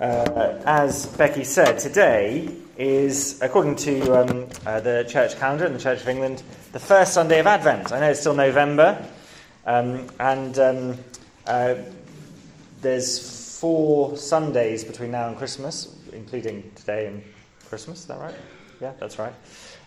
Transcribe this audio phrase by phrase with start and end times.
[0.00, 5.78] Uh, as Becky said, today is, according to um, uh, the church calendar in the
[5.78, 6.42] Church of England,
[6.72, 7.92] the first Sunday of Advent.
[7.92, 9.06] I know it's still November,
[9.66, 10.98] um, and um,
[11.46, 11.74] uh,
[12.80, 17.22] there's four Sundays between now and Christmas, including today and
[17.68, 18.00] Christmas.
[18.00, 18.34] Is that right?
[18.80, 19.34] Yeah, that's right.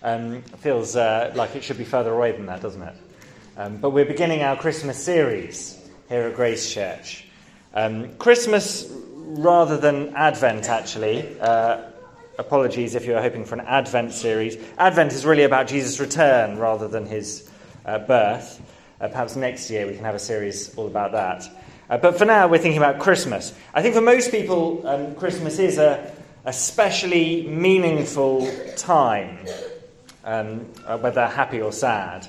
[0.04, 2.96] Um, feels uh, like it should be further away than that, doesn't it?
[3.58, 7.26] Um, but we're beginning our Christmas series here at Grace Church.
[7.74, 8.94] Um, Christmas
[9.26, 11.40] rather than Advent, actually.
[11.40, 11.90] Uh,
[12.38, 14.58] apologies if you're hoping for an Advent series.
[14.78, 17.50] Advent is really about Jesus' return rather than his
[17.86, 18.62] uh, birth.
[19.00, 21.48] Uh, perhaps next year we can have a series all about that.
[21.90, 23.54] Uh, but for now, we're thinking about Christmas.
[23.74, 26.12] I think for most people, um, Christmas is a
[26.46, 29.46] especially meaningful time,
[30.26, 32.28] um, uh, whether happy or sad.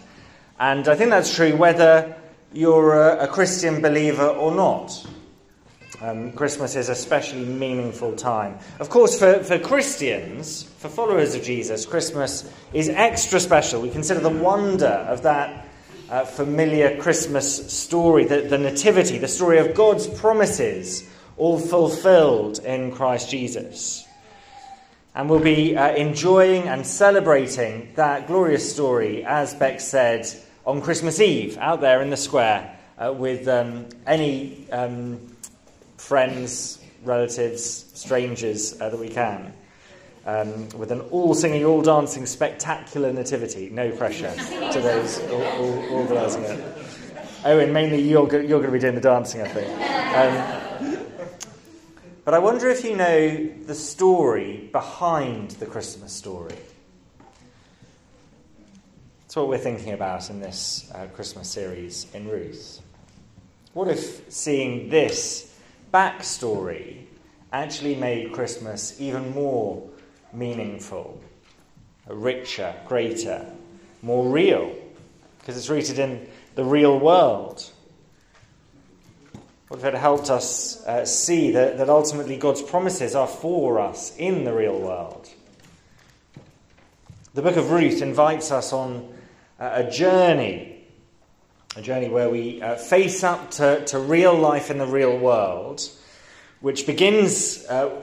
[0.58, 2.16] And I think that's true whether
[2.52, 5.06] you're a, a Christian believer or not.
[6.00, 8.58] Um, Christmas is a especially meaningful time.
[8.80, 13.80] Of course, for, for Christians, for followers of Jesus, Christmas is extra special.
[13.80, 15.66] We consider the wonder of that
[16.10, 22.90] uh, familiar Christmas story, the, the Nativity, the story of God's promises, all fulfilled in
[22.90, 24.04] Christ Jesus.
[25.14, 30.26] And we'll be uh, enjoying and celebrating that glorious story, as Beck said,
[30.66, 34.66] on Christmas Eve, out there in the square, uh, with um, any.
[34.72, 35.33] Um,
[36.04, 39.52] friends, relatives, strangers uh, that we can.
[40.26, 43.70] Um, with an all singing, all dancing, spectacular nativity.
[43.70, 45.42] No pressure to those all,
[46.44, 46.64] it.
[47.44, 49.68] Oh, and mainly you're, go- you're going to be doing the dancing, I think.
[50.16, 50.98] Um,
[52.24, 56.56] but I wonder if you know the story behind the Christmas story.
[59.22, 62.80] That's what we're thinking about in this uh, Christmas series in Ruth.
[63.74, 65.53] What if seeing this
[65.94, 67.04] backstory
[67.52, 69.88] actually made Christmas even more
[70.32, 71.22] meaningful,
[72.08, 73.46] richer, greater,
[74.02, 74.74] more real,
[75.38, 77.70] because it's rooted in the real world.
[79.68, 84.16] What if it helped us uh, see that, that ultimately God's promises are for us
[84.16, 85.28] in the real world?
[87.34, 89.14] The book of Ruth invites us on
[89.60, 90.73] a journey
[91.76, 95.82] a journey where we uh, face up to, to real life in the real world,
[96.60, 98.00] which begins uh,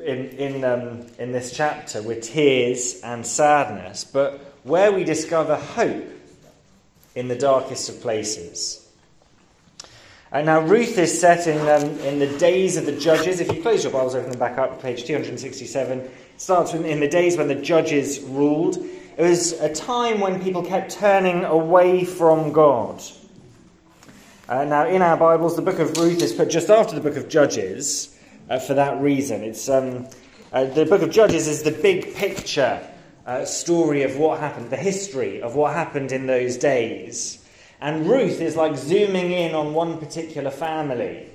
[0.00, 6.06] in, in, um, in this chapter with tears and sadness, but where we discover hope
[7.14, 8.86] in the darkest of places.
[10.30, 13.40] And now, Ruth is set in, um, in the days of the judges.
[13.40, 16.00] If you close your Bibles, open them back up, page 267.
[16.00, 18.76] It starts in the days when the judges ruled.
[19.18, 23.02] It was a time when people kept turning away from God.
[24.48, 27.16] Uh, now, in our Bibles, the book of Ruth is put just after the book
[27.16, 28.16] of Judges
[28.48, 29.42] uh, for that reason.
[29.42, 30.06] It's, um,
[30.52, 32.80] uh, the book of Judges is the big picture
[33.26, 37.44] uh, story of what happened, the history of what happened in those days.
[37.80, 41.28] And Ruth is like zooming in on one particular family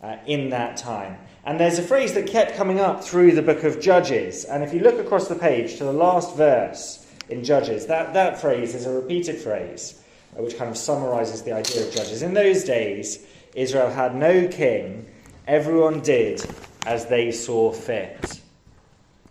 [0.00, 1.18] uh, in that time.
[1.44, 4.44] And there's a phrase that kept coming up through the book of Judges.
[4.44, 6.99] And if you look across the page to the last verse
[7.30, 10.02] in Judges, that, that phrase is a repeated phrase
[10.38, 12.22] uh, which kind of summarizes the idea of Judges.
[12.22, 15.06] In those days, Israel had no king,
[15.46, 16.44] everyone did
[16.86, 18.40] as they saw fit.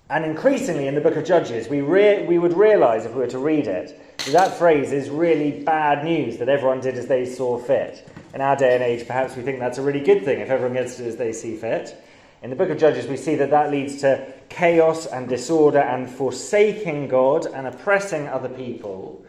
[0.10, 3.28] And increasingly in the book of Judges, we, re- we would realize if we were
[3.28, 7.26] to read it, that, that phrase is really bad news that everyone did as they
[7.26, 8.10] saw fit.
[8.34, 10.74] In our day and age, perhaps we think that's a really good thing if everyone
[10.74, 11.96] gets to do as they see fit.
[12.42, 16.10] In the book of Judges, we see that that leads to chaos and disorder and
[16.10, 19.26] forsaking God and oppressing other people.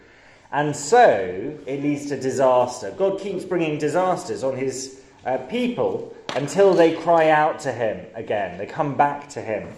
[0.52, 2.92] And so it leads to disaster.
[2.96, 8.58] God keeps bringing disasters on his uh, people until they cry out to him again.
[8.58, 9.68] They come back to him.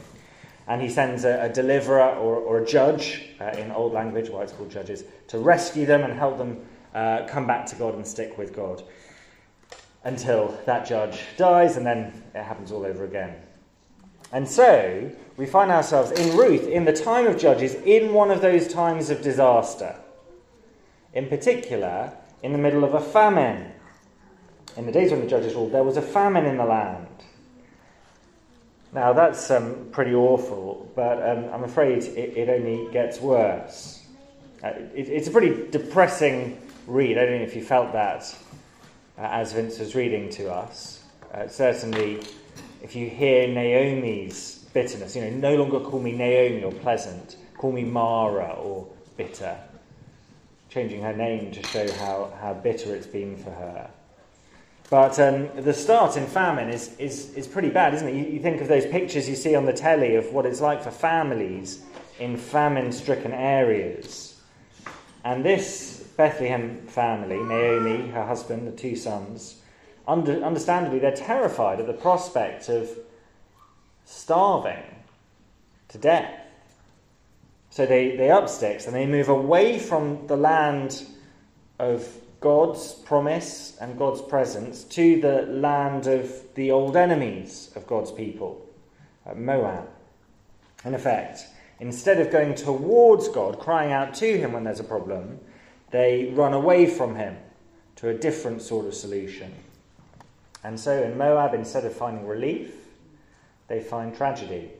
[0.69, 4.42] And he sends a, a deliverer or, or, a judge, uh, in old language, why
[4.42, 8.06] it's called judges, to rescue them and help them uh, come back to God and
[8.06, 8.82] stick with God
[10.05, 13.35] until that judge dies, and then it happens all over again.
[14.33, 18.41] And so we find ourselves in Ruth, in the time of Judges, in one of
[18.41, 19.97] those times of disaster.
[21.13, 22.13] In particular,
[22.43, 23.72] in the middle of a famine.
[24.77, 27.07] In the days when the Judges ruled, there was a famine in the land.
[28.95, 34.05] Now, that's um, pretty awful, but um, I'm afraid it, it, only gets worse.
[34.63, 37.16] Uh, it, it's a pretty depressing read.
[37.16, 38.37] I don't know if you felt that
[39.22, 41.04] uh, as Vince was reading to us.
[41.33, 42.21] Uh, certainly,
[42.83, 47.71] if you hear Naomi's bitterness, you know, no longer call me Naomi or pleasant, call
[47.71, 49.57] me Mara or bitter,
[50.71, 53.89] changing her name to show how, how bitter it's been for her.
[54.91, 58.15] But um, the start in famine is, is, is pretty bad, isn't it?
[58.15, 60.83] You, you think of those pictures you see on the telly of what it's like
[60.83, 61.84] for families
[62.19, 64.41] in famine stricken areas.
[65.24, 69.56] And this Bethlehem family, Naomi, her husband, the two sons,
[70.06, 72.88] under, understandably, they're terrified at the prospect of
[74.04, 74.82] starving
[75.88, 76.38] to death.
[77.70, 81.06] So they, they up sticks and they move away from the land
[81.78, 82.06] of
[82.41, 88.66] God's promise and God's presence to the land of the old enemies of God's people,
[89.34, 89.88] Moab.
[90.84, 91.47] In effect,
[91.78, 95.38] instead of going towards God, crying out to Him when there's a problem,
[95.92, 97.36] they run away from Him
[97.97, 99.54] to a different sort of solution.
[100.65, 102.74] And so in Moab, instead of finding relief,
[103.68, 104.71] they find tragedy.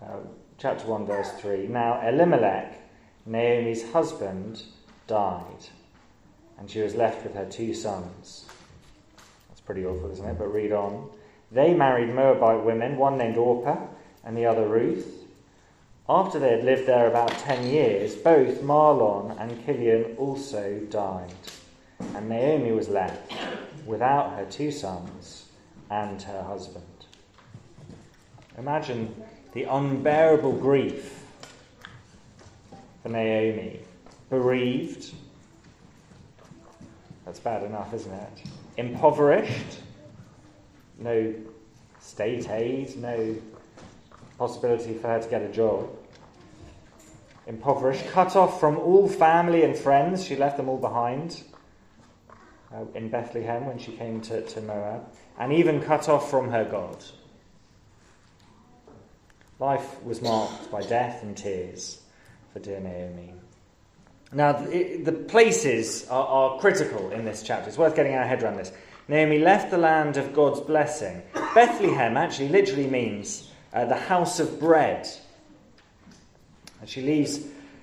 [0.00, 0.18] Uh,
[0.58, 1.66] chapter 1, verse 3.
[1.66, 2.80] Now Elimelech,
[3.26, 4.62] Naomi's husband,
[5.06, 5.66] died,
[6.58, 8.46] and she was left with her two sons.
[9.48, 10.38] That's pretty awful, isn't it?
[10.38, 11.10] But read on.
[11.50, 13.86] They married Moabite women, one named Orpah
[14.24, 15.27] and the other Ruth.
[16.10, 21.34] After they had lived there about ten years, both Mahlon and Chilion also died,
[22.14, 23.30] and Naomi was left
[23.84, 25.50] without her two sons
[25.90, 26.84] and her husband.
[28.56, 29.14] Imagine
[29.52, 31.24] the unbearable grief
[33.02, 33.80] for Naomi.
[34.30, 35.12] Bereaved.
[37.26, 38.42] That's bad enough, isn't it?
[38.78, 39.80] Impoverished.
[40.98, 41.34] No
[42.00, 43.36] state aid, no
[44.38, 45.97] possibility for her to get a job.
[47.48, 50.24] Impoverished, cut off from all family and friends.
[50.24, 51.42] She left them all behind
[52.72, 56.64] uh, in Bethlehem when she came to, to Moab, and even cut off from her
[56.64, 57.02] God.
[59.58, 62.02] Life was marked by death and tears
[62.52, 63.32] for dear Naomi.
[64.30, 67.68] Now, the, places are, are, critical in this chapter.
[67.68, 68.72] It's worth getting our head around this.
[69.08, 71.22] Naomi left the land of God's blessing.
[71.54, 75.08] Bethlehem actually literally means uh, the house of bread.
[76.80, 77.40] And she leaves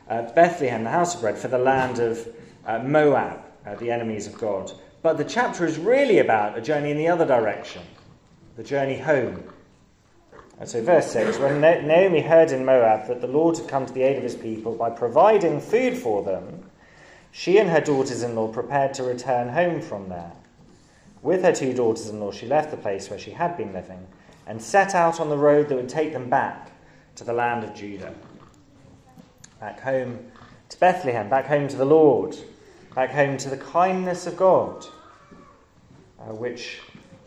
[0.10, 2.28] uh, Bethlehem, the house of bread, for the land of
[2.66, 4.72] uh, Moab, uh, the enemies of God.
[5.02, 7.84] But the chapter is really about a journey in the other direction,
[8.56, 9.44] the journey home.
[10.60, 13.94] And so, verse 6 When Naomi heard in Moab that the Lord had come to
[13.94, 16.64] the aid of his people by providing food for them,
[17.32, 20.32] she and her daughters in law prepared to return home from there.
[21.22, 24.08] With her two daughters in law, she left the place where she had been living
[24.48, 26.72] and set out on the road that would take them back
[27.16, 28.14] to the land of Judah.
[29.66, 30.20] Back home
[30.70, 32.38] to Bethlehem, back home to the Lord,
[32.94, 34.86] back home to the kindness of God,
[36.20, 36.82] uh, which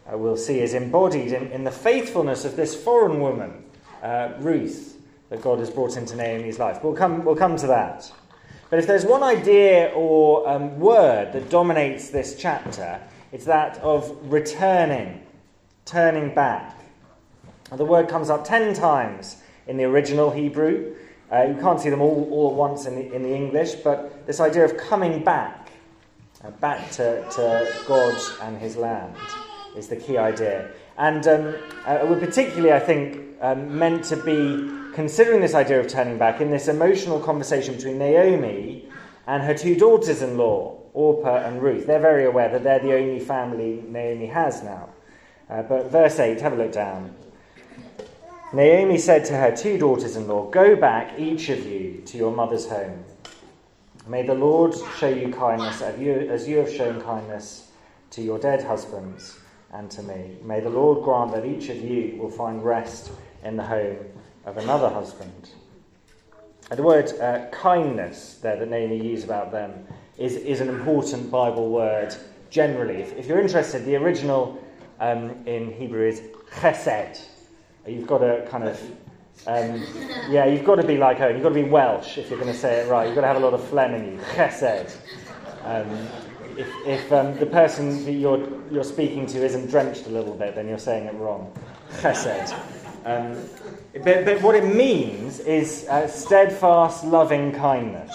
[0.06, 3.64] uh, we'll see is embodied in, in the faithfulness of this foreign woman,
[4.04, 5.00] uh, Ruth,
[5.30, 6.78] that God has brought into Naomi's life.
[6.80, 8.08] We'll come, we'll come to that.
[8.70, 13.00] But if there's one idea or um, word that dominates this chapter,
[13.32, 15.26] it's that of returning,
[15.86, 16.78] turning back.
[17.72, 20.94] The word comes up ten times in the original Hebrew.
[21.30, 24.26] Uh, you can't see them all, all at once in the, in the English, but
[24.26, 25.70] this idea of coming back,
[26.42, 29.14] uh, back to, to God and his land
[29.76, 30.70] is the key idea.
[30.96, 31.54] And um,
[31.84, 36.40] uh, we're particularly, I think, um, meant to be considering this idea of turning back
[36.40, 38.88] in this emotional conversation between Naomi
[39.26, 41.86] and her two daughters in law, Orpah and Ruth.
[41.86, 44.88] They're very aware that they're the only family Naomi has now.
[45.48, 47.14] Uh, but verse 8, have a look down.
[48.52, 52.34] Naomi said to her two daughters in law, Go back, each of you, to your
[52.34, 53.04] mother's home.
[54.06, 57.70] May the Lord show you kindness as you have shown kindness
[58.12, 59.38] to your dead husbands
[59.72, 60.38] and to me.
[60.42, 63.12] May the Lord grant that each of you will find rest
[63.44, 63.98] in the home
[64.46, 65.50] of another husband.
[66.70, 69.86] And the word uh, kindness there that Naomi used about them
[70.16, 72.16] is, is an important Bible word
[72.48, 72.96] generally.
[72.96, 74.62] If, if you're interested, the original
[75.00, 76.22] um, in Hebrew is
[76.54, 77.26] chesed.
[77.88, 78.80] You've got to kind of,
[79.46, 79.82] um,
[80.28, 81.30] yeah, you've got to be like her.
[81.30, 83.06] You've got to be Welsh if you're going to say it right.
[83.06, 84.18] You've got to have a lot of phlegm in you.
[84.34, 84.96] Chesed.
[85.64, 86.08] Um,
[86.56, 90.54] if, if um, the person that you're, you're speaking to isn't drenched a little bit,
[90.54, 91.52] then you're saying it wrong.
[92.00, 92.54] Chesed.
[93.04, 93.48] Um,
[94.04, 98.12] but, but, what it means is uh, steadfast, loving kindness.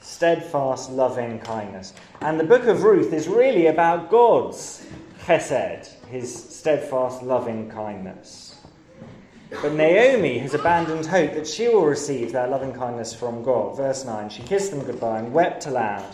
[0.00, 1.94] Steadfast, loving kindness.
[2.20, 4.86] And the book of Ruth is really about God's
[5.24, 8.56] chesed, his steadfast, loving kindness.
[9.62, 13.76] But Naomi has abandoned hope that she will receive that loving kindness from God.
[13.76, 16.04] Verse 9 She kissed them goodbye and wept aloud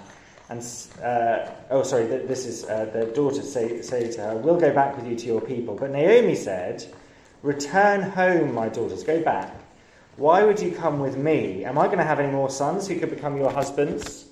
[0.50, 0.66] and,
[1.00, 4.96] uh, oh, sorry, this is uh, the daughter say, say to her, We'll go back
[4.96, 5.76] with you to your people.
[5.76, 6.84] But Naomi said,
[7.42, 9.54] Return home, my daughters, go back.
[10.16, 11.64] Why would you come with me?
[11.64, 14.26] Am I going to have any more sons who could become your husbands?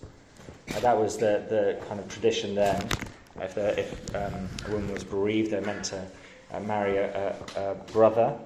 [0.74, 2.88] Uh, that was the, the kind of tradition then.
[3.40, 6.04] If, if um, a woman was bereaved, they're meant to
[6.52, 8.38] uh, marry a, a, a brother.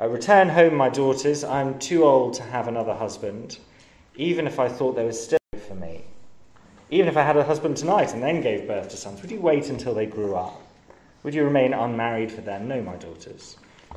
[0.00, 1.42] Uh, return home, my daughters.
[1.42, 3.58] I'm too old to have another husband,
[4.14, 6.04] even if I thought there was still for me.
[6.90, 9.40] Even if I had a husband tonight and then gave birth to sons, would you
[9.40, 10.60] wait until they grew up?
[11.22, 12.68] Would you remain unmarried for them?
[12.68, 13.56] No, my daughters.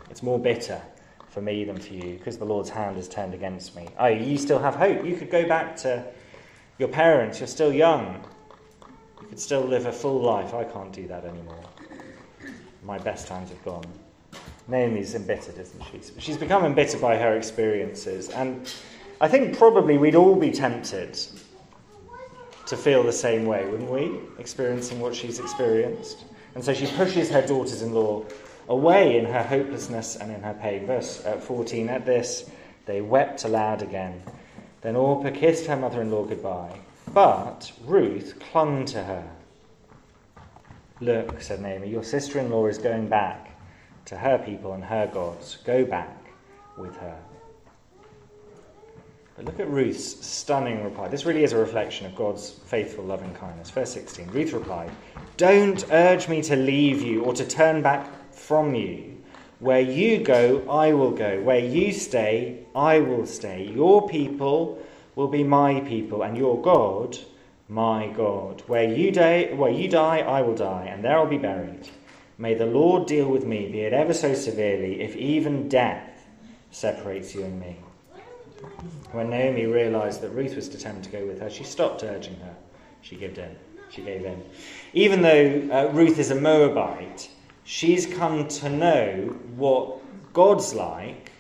[0.10, 0.82] It's more bitter
[1.30, 3.88] for me than for you, because the Lord's hand is turned against me.
[4.00, 5.06] Oh, you still have hope.
[5.06, 6.04] You could go back to
[6.80, 7.40] your parents.
[7.40, 8.24] You're still young.
[9.30, 10.54] Could still live a full life.
[10.54, 11.64] I can't do that anymore.
[12.84, 13.86] My best times have gone.
[14.68, 16.02] Naomi's embittered, isn't she?
[16.20, 18.30] She's become embittered by her experiences.
[18.30, 18.72] And
[19.22, 21.18] I think probably we'd all be tempted
[22.68, 24.20] to feel the same way, wouldn't we?
[24.38, 26.24] Experiencing what she's experienced.
[26.56, 28.24] And so she pushes her daughters in law
[28.68, 30.86] away in her hopelessness and in her pain.
[30.86, 32.50] Verse uh, 14 At this,
[32.86, 34.22] they wept aloud again.
[34.82, 36.80] Then Orpah kissed her mother in law goodbye.
[37.14, 39.30] But Ruth clung to her.
[41.02, 43.58] Look, said Naomi, your sister in law is going back
[44.06, 45.58] to her people and her gods.
[45.66, 46.28] Go back
[46.78, 47.18] with her.
[49.36, 51.08] But look at Ruth's stunning reply.
[51.08, 53.70] This really is a reflection of God's faithful loving kindness.
[53.70, 54.92] Verse 16 Ruth replied,
[55.38, 59.18] Don't urge me to leave you or to turn back from you.
[59.60, 61.42] Where you go, I will go.
[61.42, 63.72] Where you stay, I will stay.
[63.74, 64.82] Your people
[65.20, 67.18] will be my people, and your God,
[67.68, 68.64] my God.
[68.68, 71.90] Where you die, where you die, I will die, and there I'll be buried.
[72.38, 76.26] May the Lord deal with me, be it ever so severely, if even death
[76.72, 77.76] separates you and me.
[79.12, 82.56] When Naomi realized that Ruth was determined to go with her, she stopped urging her.
[83.02, 83.58] She gave in.
[83.90, 84.42] She gave in.
[84.94, 87.30] Even though uh, Ruth is a Moabite,
[87.66, 90.00] she's come to know what
[90.32, 91.34] God's like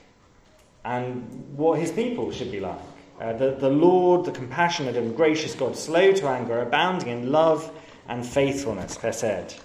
[0.83, 2.88] and what his people should be like.
[3.19, 7.69] Uh, the, the Lord, the compassionate and gracious God, slow to anger, abounding in love
[8.07, 9.59] and faithfulness, Chesed.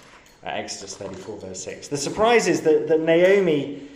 [0.44, 1.88] Uh, Exodus 34, verse 6.
[1.88, 3.88] The surprise is that, that Naomi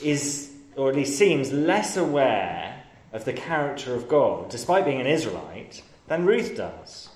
[0.00, 5.06] is, or at least seems, less aware of the character of God, despite being an
[5.06, 7.08] Israelite, than Ruth does.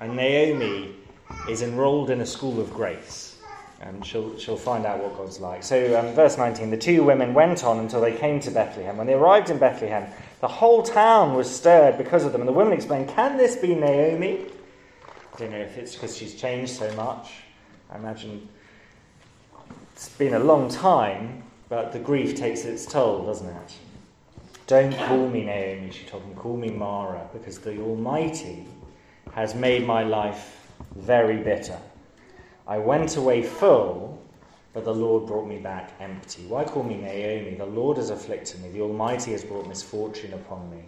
[0.00, 0.94] And Naomi
[1.48, 3.29] is enrolled in a school of grace.
[3.80, 5.62] And she'll, she'll find out what God's like.
[5.62, 8.96] So, um, verse 19 the two women went on until they came to Bethlehem.
[8.96, 10.06] When they arrived in Bethlehem,
[10.40, 12.42] the whole town was stirred because of them.
[12.42, 14.46] And the women explained, Can this be Naomi?
[15.34, 17.30] I don't know if it's because she's changed so much.
[17.90, 18.48] I imagine
[19.94, 23.74] it's been a long time, but the grief takes its toll, doesn't it?
[24.66, 26.34] Don't call me Naomi, she told them.
[26.36, 28.66] Call me Mara, because the Almighty
[29.32, 31.78] has made my life very bitter.
[32.70, 34.22] I went away full,
[34.72, 36.46] but the Lord brought me back empty.
[36.46, 37.56] Why call me Naomi?
[37.56, 38.70] The Lord has afflicted me.
[38.70, 40.84] The Almighty has brought misfortune upon me.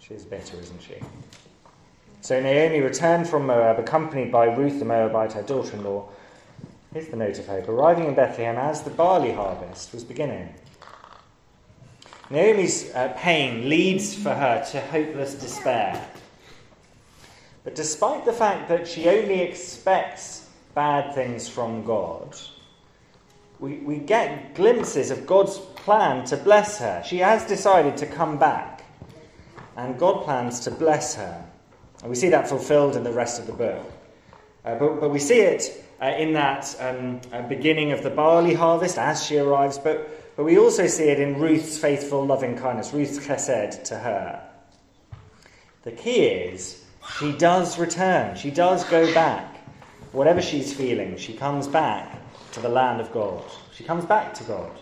[0.00, 0.96] She is bitter, isn't she?
[2.20, 6.08] So Naomi returned from Moab, accompanied by Ruth the Moabite, her daughter in law.
[6.92, 7.68] Here's the note of hope.
[7.68, 10.52] Arriving in Bethlehem as the barley harvest was beginning.
[12.28, 16.09] Naomi's uh, pain leads for her to hopeless despair.
[17.64, 22.36] But despite the fact that she only expects bad things from God,
[23.58, 27.02] we, we get glimpses of God's plan to bless her.
[27.04, 28.84] She has decided to come back,
[29.76, 31.44] and God plans to bless her.
[32.00, 33.92] And we see that fulfilled in the rest of the book.
[34.64, 38.54] Uh, but, but we see it uh, in that um, uh, beginning of the barley
[38.54, 42.94] harvest as she arrives, but, but we also see it in Ruth's faithful loving kindness,
[42.94, 44.42] Ruth's chesed to her.
[45.82, 46.84] The key is
[47.18, 49.46] she does return, she does go back.
[50.12, 52.18] Whatever she's feeling, she comes back
[52.52, 53.44] to the land of God.
[53.72, 54.72] She comes back to God.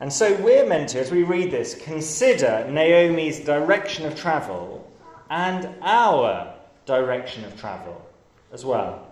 [0.00, 4.90] And so we're meant to, as we read this, consider Naomi's direction of travel
[5.28, 6.54] and our
[6.86, 8.00] direction of travel
[8.52, 9.06] as well.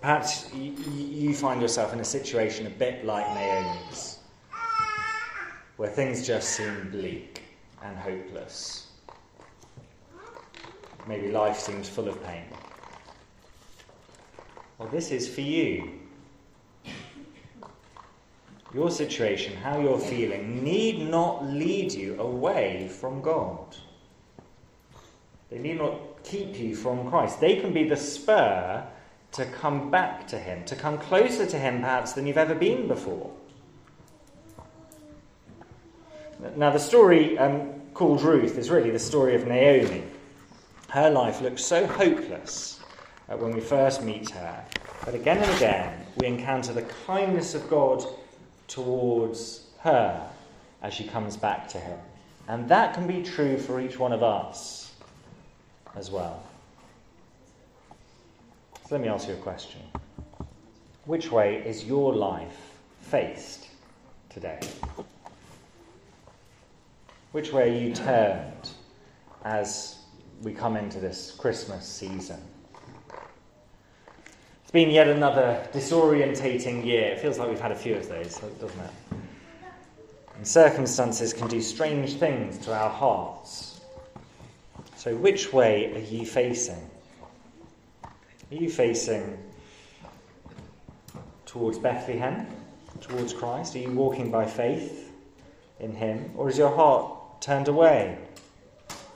[0.00, 4.18] Perhaps you find yourself in a situation a bit like Naomi's,
[5.76, 7.42] where things just seem bleak
[7.82, 8.83] and hopeless.
[11.06, 12.44] Maybe life seems full of pain.
[14.78, 15.90] Well, this is for you.
[18.72, 23.76] Your situation, how you're feeling, need not lead you away from God.
[25.50, 27.40] They need not keep you from Christ.
[27.40, 28.84] They can be the spur
[29.32, 32.88] to come back to Him, to come closer to Him perhaps than you've ever been
[32.88, 33.30] before.
[36.56, 40.02] Now, the story um, called Ruth is really the story of Naomi.
[40.94, 42.78] Her life looks so hopeless
[43.28, 44.64] uh, when we first meet her,
[45.04, 48.04] but again and again we encounter the kindness of God
[48.68, 50.24] towards her
[50.84, 51.98] as she comes back to Him.
[52.46, 54.92] And that can be true for each one of us
[55.96, 56.40] as well.
[58.88, 59.80] So let me ask you a question.
[61.06, 63.66] Which way is your life faced
[64.30, 64.60] today?
[67.32, 68.70] Which way are you turned
[69.44, 70.03] as
[70.42, 72.40] we come into this Christmas season?
[74.62, 77.12] It's been yet another disorientating year.
[77.12, 78.90] It feels like we've had a few of those, doesn't it?
[80.36, 83.80] And circumstances can do strange things to our hearts.
[84.96, 86.90] So, which way are you facing?
[88.04, 89.38] Are you facing
[91.46, 92.46] towards Bethlehem,
[93.00, 93.76] towards Christ?
[93.76, 95.12] Are you walking by faith
[95.78, 96.32] in Him?
[96.36, 98.18] Or is your heart turned away,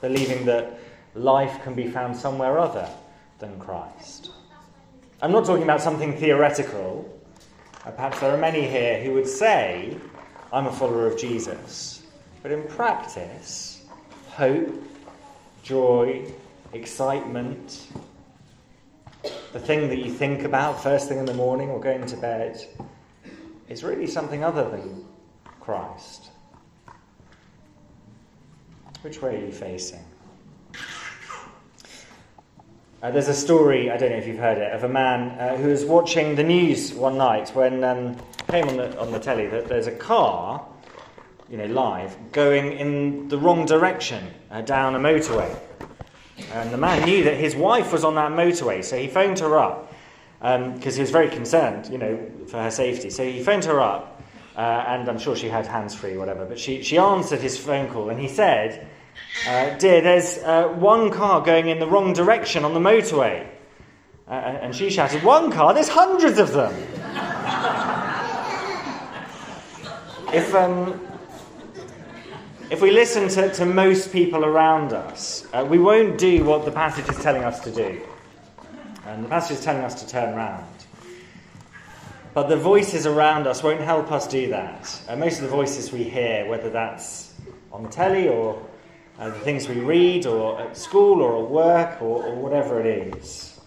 [0.01, 0.78] believing that
[1.13, 2.89] life can be found somewhere other
[3.39, 4.31] than Christ?
[5.21, 7.21] I'm not talking about something theoretical.
[7.85, 9.97] Uh, perhaps there are many here who would say,
[10.53, 12.03] I'm a follower of Jesus.
[12.41, 13.83] But in practice,
[14.29, 14.69] hope,
[15.61, 16.31] joy,
[16.73, 17.87] excitement,
[19.51, 22.65] the thing that you think about first thing in the morning or going to bed
[23.67, 25.05] is really something other than
[25.59, 26.29] Christ.
[29.01, 30.03] Which way are you facing?
[33.01, 35.55] Uh, there's a story, I don't know if you've heard it, of a man uh,
[35.55, 38.17] who was watching the news one night when um,
[38.49, 40.65] came on the, on the telly that there's a car,
[41.49, 45.57] you know, live, going in the wrong direction uh, down a motorway.
[46.51, 49.57] And the man knew that his wife was on that motorway, so he phoned her
[49.57, 49.93] up
[50.41, 53.09] because um, he was very concerned, you know, for her safety.
[53.09, 54.21] So he phoned her up,
[54.57, 56.43] uh, and I'm sure she had hands free, whatever.
[56.43, 58.89] But she, she answered his phone call, and he said,
[59.47, 63.47] uh, "Dear, there's uh, one car going in the wrong direction on the motorway."
[64.27, 65.73] Uh, and she shouted, "One car?
[65.73, 66.73] There's hundreds of them."
[70.33, 70.99] if um,
[72.69, 76.71] if we listen to, to most people around us, uh, we won't do what the
[76.71, 77.99] passage is telling us to do.
[79.07, 80.67] And the passage is telling us to turn around.
[82.35, 85.01] But the voices around us won't help us do that.
[85.07, 87.33] Uh, most of the voices we hear, whether that's
[87.71, 88.63] on the telly or
[89.19, 93.15] uh, the things we read or at school or at work or, or whatever it
[93.15, 93.59] is,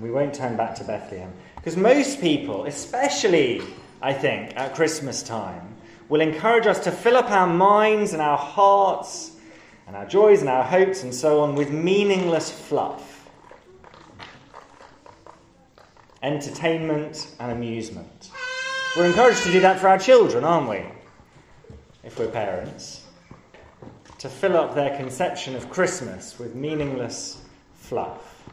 [0.00, 1.32] we won't turn back to Bethlehem.
[1.56, 3.62] Because most people, especially,
[4.02, 5.76] I think, at Christmas time,
[6.08, 9.36] will encourage us to fill up our minds and our hearts
[9.86, 13.30] and our joys and our hopes and so on with meaningless fluff.
[16.22, 18.30] Entertainment and amusement.
[18.96, 20.84] We're encouraged to do that for our children, aren't we?
[22.02, 23.01] If we're parents.
[24.22, 27.42] To fill up their conception of Christmas with meaningless
[27.74, 28.48] fluff.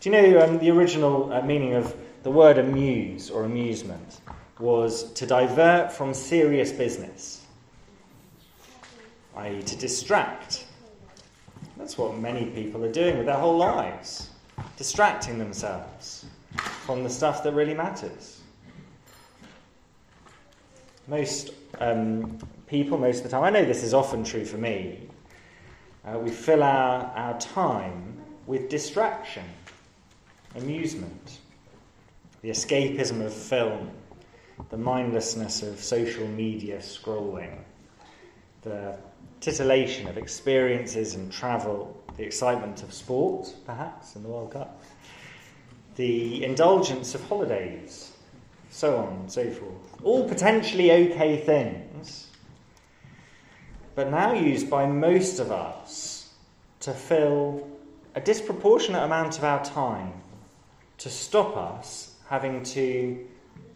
[0.00, 4.20] Do you know um, the original uh, meaning of the word amuse or amusement?
[4.60, 7.44] was to divert from serious business,
[9.36, 10.66] i.e., to distract.
[11.76, 14.30] That's what many people are doing with their whole lives,
[14.76, 16.26] distracting themselves
[16.86, 18.40] from the stuff that really matters.
[21.08, 25.09] Most um, people, most of the time, I know this is often true for me,
[26.04, 29.44] uh, we fill our, our time with distraction,
[30.56, 31.38] amusement,
[32.42, 33.90] the escapism of film,
[34.70, 37.58] the mindlessness of social media scrolling,
[38.62, 38.96] the
[39.40, 44.82] titillation of experiences and travel, the excitement of sport, perhaps, in the World Cup,
[45.96, 48.12] the indulgence of holidays,
[48.70, 50.02] so on and so forth.
[50.02, 51.89] All potentially okay things,
[53.94, 56.30] but now used by most of us
[56.80, 57.68] to fill
[58.14, 60.12] a disproportionate amount of our time
[60.98, 63.26] to stop us having to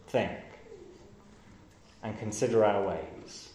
[0.08, 0.38] think
[2.02, 3.48] and consider our ways.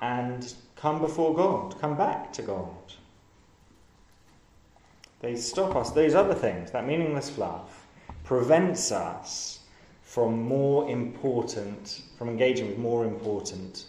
[0.00, 2.70] And come before God, come back to God.
[5.20, 7.86] They stop us, those other things, that meaningless fluff,
[8.24, 9.60] prevents us
[10.02, 13.86] from more important, from engaging with more important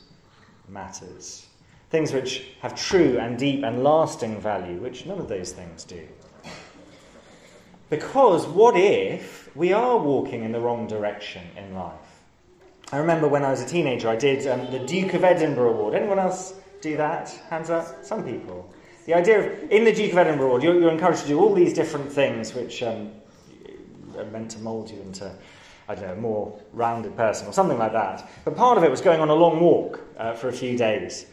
[0.69, 1.45] matters.
[1.89, 6.07] Things which have true and deep and lasting value, which none of those things do.
[7.89, 11.93] Because what if we are walking in the wrong direction in life?
[12.91, 15.95] I remember when I was a teenager, I did um, the Duke of Edinburgh Award.
[15.95, 17.29] Anyone else do that?
[17.49, 18.03] Hands up?
[18.03, 18.71] Some people.
[19.05, 21.53] The idea of, in the Duke of Edinburgh Award, you're, you're encouraged to do all
[21.53, 23.11] these different things which um,
[24.17, 25.31] are meant to mould you into,
[25.87, 28.29] I don't know, a more rounded person or something like that.
[28.43, 31.27] But part of it was going on a long walk uh, for a few days.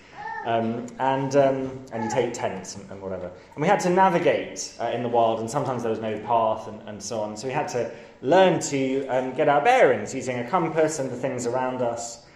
[0.45, 3.31] Um, and, um, and you take tents and, and, whatever.
[3.55, 6.67] And we had to navigate uh, in the wild, and sometimes there was no path
[6.67, 7.37] and, and so on.
[7.37, 11.17] So we had to learn to um, get our bearings using a compass and the
[11.17, 12.27] things around us.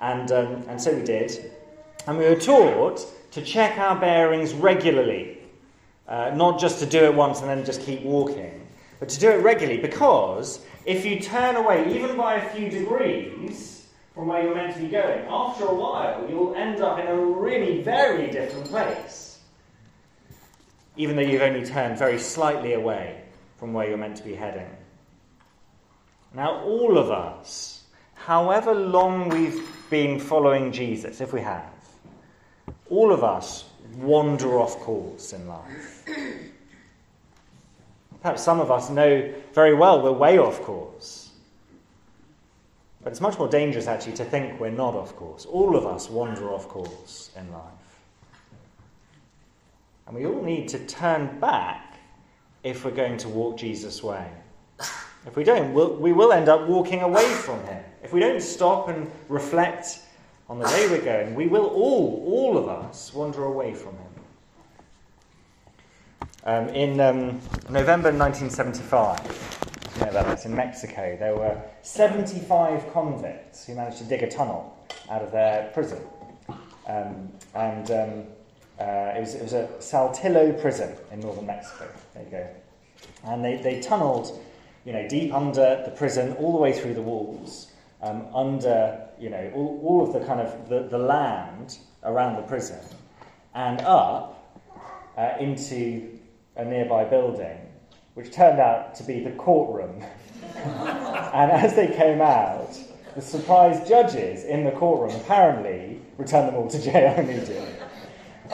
[0.00, 1.52] And, um, and so we did.
[2.06, 5.38] And we were taught to check our bearings regularly,
[6.06, 8.66] uh, not just to do it once and then just keep walking,
[9.00, 13.88] but to do it regularly because if you turn away, even by a few degrees
[14.14, 17.14] from where you're meant to be going, after a while you'll end up in a
[17.14, 19.40] really very different place,
[20.96, 23.22] even though you've only turned very slightly away
[23.58, 24.70] from where you're meant to be heading.
[26.32, 31.70] Now, all of us, however long we've been following Jesus, if we have,
[32.88, 36.08] all of us wander off course in life.
[38.22, 41.30] Perhaps some of us know very well we're way off course.
[43.02, 45.46] But it's much more dangerous actually to think we're not off course.
[45.46, 47.62] All of us wander off course in life.
[50.06, 51.98] And we all need to turn back
[52.64, 54.28] if we're going to walk Jesus' way.
[55.26, 57.82] If we don't, we'll, we will end up walking away from him.
[58.02, 60.00] If we don't stop and reflect
[60.48, 64.17] on the way we're going, we will all, all of us, wander away from him.
[66.48, 69.20] Um, in um, November 1975,
[69.94, 74.30] you know about this, in Mexico, there were 75 convicts who managed to dig a
[74.30, 74.74] tunnel
[75.10, 76.00] out of their prison.
[76.86, 78.24] Um, and um,
[78.80, 81.86] uh, it, was, it was a Saltillo prison in northern Mexico.
[82.14, 82.46] There you go.
[83.24, 84.40] And they, they tunneled
[84.86, 89.28] you know, deep under the prison, all the way through the walls, um, under, you
[89.28, 92.80] know, all, all of the kind of the, the land around the prison,
[93.54, 94.34] and up
[95.18, 96.17] uh, into
[96.58, 97.56] a nearby building,
[98.14, 100.02] which turned out to be the courtroom.
[100.54, 102.76] and as they came out,
[103.14, 107.74] the surprised judges in the courtroom apparently returned them all to jail immediately.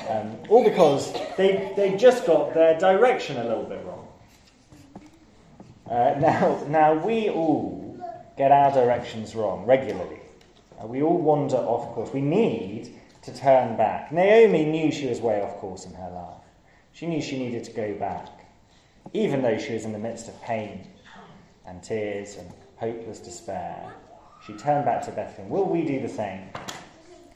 [0.09, 4.09] Um, all because they, they just got their direction a little bit wrong.
[5.89, 7.83] Uh, now, now, we all
[8.37, 10.21] get our directions wrong regularly.
[10.83, 12.11] Uh, we all wander off course.
[12.13, 14.11] We need to turn back.
[14.11, 16.44] Naomi knew she was way off course in her life.
[16.95, 18.29] She knew she needed to go back,
[19.13, 20.87] even though she was in the midst of pain
[21.67, 23.93] and tears and hopeless despair.
[24.47, 25.51] She turned back to Bethlehem.
[25.51, 26.49] Will we do the same?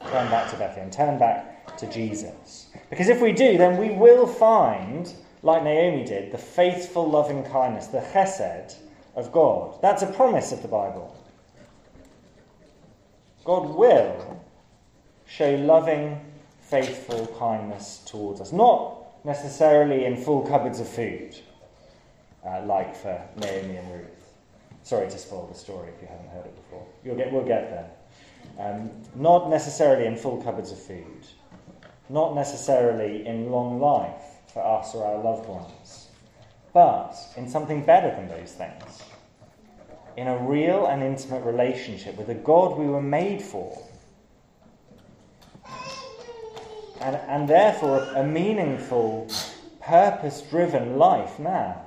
[0.01, 2.69] Turn back to Bethlehem, turn back to Jesus.
[2.89, 7.89] Because if we do, then we will find like Naomi did, the faithful loving kindness,
[7.89, 8.77] the chesed
[9.17, 9.81] of God.
[9.83, 11.17] That's a promise of the Bible.
[13.45, 14.45] God will
[15.27, 16.21] show loving,
[16.61, 18.53] faithful kindness towards us.
[18.53, 21.37] Not necessarily in full cupboards of food,
[22.47, 24.33] uh, like for Naomi and Ruth.
[24.83, 26.87] Sorry to spoil the story if you haven't heard it before.
[27.05, 27.91] You'll get, we'll get there.
[28.59, 31.27] Um, not necessarily in full cupboards of food.
[32.09, 36.09] Not necessarily in long life for us or our loved ones,
[36.73, 39.03] but in something better than those things.
[40.17, 43.79] In a real and intimate relationship with a God we were made for.
[47.01, 49.31] And, and therefore, a meaningful,
[49.81, 51.83] purpose driven life now.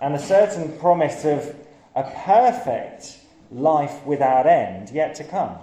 [0.00, 1.54] And a certain promise of
[1.94, 3.18] a perfect
[3.50, 5.56] life without end yet to come.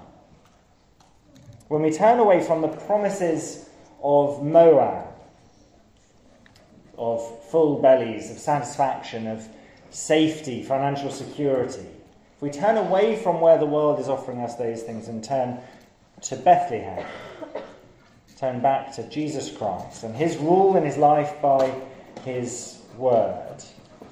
[1.67, 3.69] When we turn away from the promises
[4.01, 5.07] of Moab
[6.97, 9.47] of full bellies, of satisfaction, of
[9.89, 11.85] safety, financial security.
[12.35, 15.59] If we turn away from where the world is offering us those things and turn
[16.23, 17.05] to Bethlehem,
[18.43, 21.73] turn back to Jesus Christ and his rule in his life by
[22.25, 23.63] his word,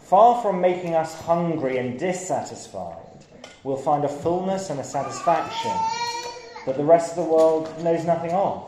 [0.03, 3.25] far from making us hungry and dissatisfied,
[3.63, 5.75] we'll find a fullness and a satisfaction
[6.65, 8.67] that the rest of the world knows nothing of.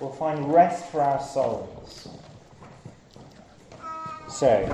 [0.00, 2.08] We'll find rest for our souls
[4.34, 4.66] so,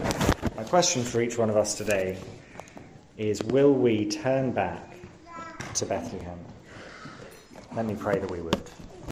[0.56, 2.16] my question for each one of us today
[3.18, 4.96] is Will we turn back
[5.74, 6.38] to Bethlehem?
[7.76, 8.70] Let me pray that we would.